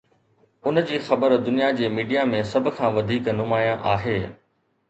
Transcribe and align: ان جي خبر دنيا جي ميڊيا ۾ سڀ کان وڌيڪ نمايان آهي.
ان 0.65 0.79
جي 0.91 0.97
خبر 1.09 1.35
دنيا 1.49 1.69
جي 1.81 1.91
ميڊيا 1.99 2.25
۾ 2.31 2.41
سڀ 2.53 2.73
کان 2.79 2.91
وڌيڪ 2.97 3.31
نمايان 3.43 3.87
آهي. 3.95 4.19